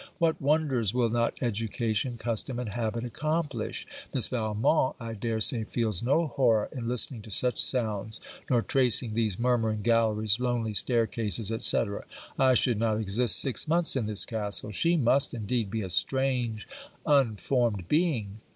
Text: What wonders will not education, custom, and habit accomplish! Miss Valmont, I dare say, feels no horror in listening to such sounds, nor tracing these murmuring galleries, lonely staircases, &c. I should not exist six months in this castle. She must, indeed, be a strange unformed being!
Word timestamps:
What 0.17 0.41
wonders 0.41 0.95
will 0.95 1.11
not 1.11 1.35
education, 1.43 2.17
custom, 2.17 2.57
and 2.57 2.69
habit 2.69 3.03
accomplish! 3.03 3.85
Miss 4.11 4.25
Valmont, 4.29 4.95
I 4.99 5.13
dare 5.13 5.39
say, 5.39 5.63
feels 5.63 6.01
no 6.01 6.25
horror 6.25 6.69
in 6.71 6.87
listening 6.87 7.21
to 7.21 7.29
such 7.29 7.61
sounds, 7.63 8.19
nor 8.49 8.63
tracing 8.63 9.13
these 9.13 9.37
murmuring 9.37 9.83
galleries, 9.83 10.39
lonely 10.39 10.73
staircases, 10.73 11.53
&c. 11.63 11.83
I 12.39 12.55
should 12.55 12.79
not 12.79 12.99
exist 12.99 13.35
six 13.37 13.67
months 13.67 13.95
in 13.95 14.07
this 14.07 14.25
castle. 14.25 14.71
She 14.71 14.97
must, 14.97 15.35
indeed, 15.35 15.69
be 15.69 15.83
a 15.83 15.89
strange 15.91 16.67
unformed 17.05 17.87
being! 17.87 18.39